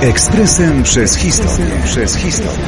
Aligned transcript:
Ekspresem 0.00 0.82
przez 0.82 1.16
historię. 1.16 1.66
Przez 1.84 2.16
historię. 2.16 2.64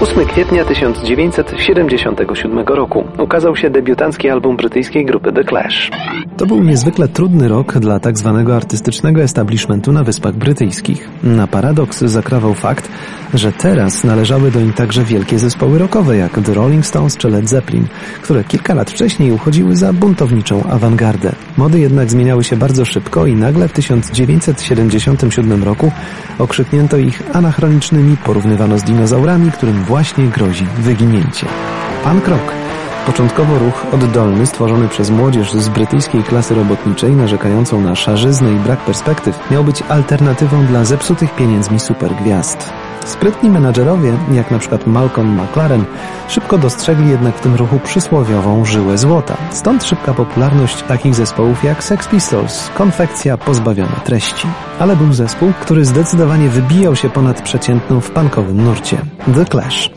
8 0.00 0.26
kwietnia 0.26 0.64
1977 0.64 2.58
roku 2.58 3.04
ukazał 3.18 3.56
się 3.56 3.70
debiutancki 3.70 4.28
album 4.28 4.56
brytyjskiej 4.56 5.04
grupy 5.04 5.32
The 5.32 5.44
Clash. 5.44 5.90
To 6.36 6.46
był 6.46 6.64
niezwykle 6.64 7.08
trudny 7.08 7.48
rok 7.48 7.78
dla 7.78 8.00
tak 8.00 8.18
zwanego 8.18 8.56
artystycznego 8.56 9.22
establishmentu 9.22 9.92
na 9.92 10.04
Wyspach 10.04 10.34
Brytyjskich. 10.34 11.08
Na 11.22 11.46
paradoks 11.46 11.98
zakrawał 12.00 12.54
fakt, 12.54 12.88
że 13.34 13.52
teraz 13.52 14.04
należały 14.04 14.50
do 14.50 14.60
nich 14.60 14.74
także 14.74 15.04
wielkie 15.04 15.38
zespoły 15.38 15.78
rockowe 15.78 16.16
jak 16.16 16.32
The 16.44 16.54
Rolling 16.54 16.86
Stones 16.86 17.16
czy 17.16 17.28
Led 17.28 17.48
Zeppelin, 17.48 17.86
które 18.22 18.44
kilka 18.44 18.74
lat 18.74 18.90
wcześniej 18.90 19.32
uchodziły 19.32 19.76
za 19.76 19.92
buntowniczą 19.92 20.62
awangardę. 20.64 21.32
Mody 21.56 21.80
jednak 21.80 22.10
zmieniały 22.10 22.44
się 22.44 22.56
bardzo 22.56 22.84
szybko 22.84 23.26
i 23.26 23.34
nagle 23.34 23.68
w 23.68 23.72
1977 23.72 25.64
roku 25.64 25.92
okrzyknięto 26.38 26.96
ich 26.96 27.22
anachronicznymi, 27.36 28.16
porównywano 28.24 28.78
z 28.78 28.82
dinozaurami, 28.82 29.52
którym 29.52 29.84
właśnie 29.88 30.24
grozi 30.24 30.66
wyginięcie. 30.78 31.46
Punk 32.04 32.28
rock 32.28 32.52
Początkowo 33.06 33.58
ruch 33.58 33.86
oddolny 33.92 34.46
stworzony 34.46 34.88
przez 34.88 35.10
młodzież 35.10 35.52
z 35.52 35.68
brytyjskiej 35.68 36.22
klasy 36.22 36.54
robotniczej 36.54 37.12
narzekającą 37.12 37.80
na 37.80 37.94
szarzyznę 37.94 38.52
i 38.52 38.56
brak 38.56 38.78
perspektyw 38.78 39.50
miał 39.50 39.64
być 39.64 39.82
alternatywą 39.82 40.66
dla 40.66 40.84
zepsutych 40.84 41.34
pieniędzmi 41.34 41.80
supergwiazd. 41.80 42.72
Sprytni 43.04 43.50
menadżerowie, 43.50 44.12
jak 44.32 44.50
na 44.50 44.58
przykład 44.58 44.86
Malcolm 44.86 45.40
McLaren, 45.40 45.84
szybko 46.28 46.58
dostrzegli 46.58 47.10
jednak 47.10 47.36
w 47.36 47.40
tym 47.40 47.54
ruchu 47.54 47.78
przysłowiową 47.78 48.64
żyłę 48.64 48.98
złota. 48.98 49.36
Stąd 49.50 49.84
szybka 49.84 50.14
popularność 50.14 50.82
takich 50.82 51.14
zespołów 51.14 51.64
jak 51.64 51.84
Sex 51.84 52.08
Pistols, 52.08 52.70
konfekcja 52.74 53.36
pozbawiona 53.36 54.00
treści. 54.04 54.46
Ale 54.78 54.96
był 54.96 55.12
zespół, 55.12 55.52
który 55.60 55.84
zdecydowanie 55.84 56.48
wybijał 56.48 56.96
się 56.96 57.10
ponad 57.10 57.42
przeciętną 57.42 58.00
w 58.00 58.10
punkowym 58.10 58.64
nurcie. 58.64 58.98
The 59.34 59.44
Clash. 59.44 59.90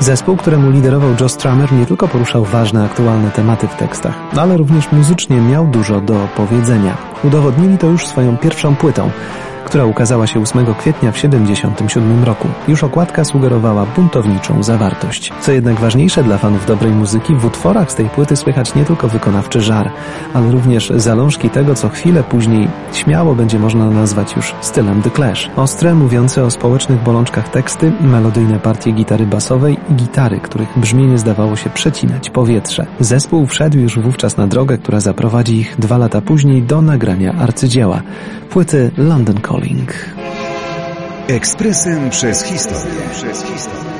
Zespół, 0.00 0.36
któremu 0.36 0.70
liderował 0.70 1.10
Joe 1.20 1.28
Strummer, 1.28 1.72
nie 1.72 1.86
tylko 1.86 2.08
poruszał 2.08 2.44
ważne, 2.44 2.84
aktualne 2.84 3.30
tematy 3.30 3.68
w 3.68 3.74
tekstach, 3.74 4.14
ale 4.36 4.56
również 4.56 4.92
muzycznie 4.92 5.36
miał 5.36 5.66
dużo 5.66 6.00
do 6.00 6.28
powiedzenia. 6.36 6.96
Udowodnili 7.24 7.78
to 7.78 7.86
już 7.86 8.06
swoją 8.06 8.36
pierwszą 8.36 8.76
płytą, 8.76 9.10
która 9.72 9.84
ukazała 9.84 10.26
się 10.26 10.40
8 10.40 10.74
kwietnia 10.74 11.12
w 11.12 11.14
1977 11.14 12.24
roku. 12.24 12.48
Już 12.68 12.84
okładka 12.84 13.24
sugerowała 13.24 13.86
buntowniczą 13.86 14.62
zawartość. 14.62 15.32
Co 15.40 15.52
jednak 15.52 15.80
ważniejsze 15.80 16.24
dla 16.24 16.38
fanów 16.38 16.66
dobrej 16.66 16.92
muzyki, 16.92 17.34
w 17.34 17.44
utworach 17.44 17.92
z 17.92 17.94
tej 17.94 18.08
płyty 18.08 18.36
słychać 18.36 18.74
nie 18.74 18.84
tylko 18.84 19.08
wykonawczy 19.08 19.60
żar, 19.60 19.90
ale 20.34 20.50
również 20.50 20.92
zalążki 20.96 21.50
tego, 21.50 21.74
co 21.74 21.88
chwilę 21.88 22.22
później 22.22 22.68
śmiało 22.92 23.34
będzie 23.34 23.58
można 23.58 23.90
nazwać 23.90 24.36
już 24.36 24.54
stylem 24.60 25.02
The 25.02 25.10
Clash. 25.10 25.50
Ostre, 25.56 25.94
mówiące 25.94 26.44
o 26.44 26.50
społecznych 26.50 27.02
bolączkach 27.02 27.48
teksty, 27.48 27.92
melodyjne 28.00 28.58
partie 28.58 28.92
gitary 28.92 29.26
basowej 29.26 29.76
i 29.90 29.94
gitary, 29.94 30.40
których 30.40 30.78
brzmienie 30.78 31.18
zdawało 31.18 31.56
się 31.56 31.70
przecinać 31.70 32.30
powietrze. 32.30 32.86
Zespół 33.00 33.46
wszedł 33.46 33.78
już 33.78 33.98
wówczas 33.98 34.36
na 34.36 34.46
drogę, 34.46 34.78
która 34.78 35.00
zaprowadzi 35.00 35.56
ich 35.56 35.76
dwa 35.78 35.98
lata 35.98 36.20
później 36.20 36.62
do 36.62 36.82
nagrania 36.82 37.32
arcydzieła, 37.32 38.02
płyty 38.50 38.90
London 38.96 39.40
Calling. 39.48 39.61
Boeing. 39.62 39.92
Ekspresem 41.28 42.10
przez 42.10 42.42
historię. 42.42 42.92
Ekspresem 42.92 43.10
przez 43.10 43.42
historię. 43.42 43.92